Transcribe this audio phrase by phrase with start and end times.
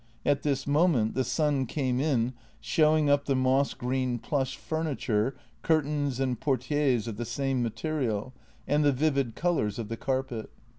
[0.25, 6.19] At this moment the sun came in, showing up the moss green plush furniture, curtains
[6.19, 8.33] and portiéres of the same material,
[8.67, 10.49] and the vivid colours of the carpet.